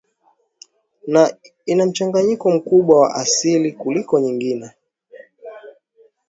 na 1.07 1.33
ina 1.65 1.85
mchanganyiko 1.85 2.51
mkubwa 2.51 2.99
wa 2.99 3.15
asili 3.15 3.71
kuliko 3.71 4.19
nyingine 4.19 4.71